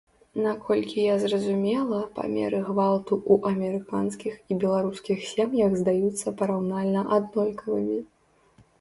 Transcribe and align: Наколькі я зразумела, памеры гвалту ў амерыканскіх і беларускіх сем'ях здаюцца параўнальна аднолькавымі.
Наколькі 0.43 1.03
я 1.13 1.17
зразумела, 1.23 1.99
памеры 2.15 2.63
гвалту 2.71 3.13
ў 3.31 3.35
амерыканскіх 3.57 4.33
і 4.51 4.59
беларускіх 4.67 5.17
сем'ях 5.35 5.71
здаюцца 5.85 6.37
параўнальна 6.41 7.09
аднолькавымі. 7.21 8.05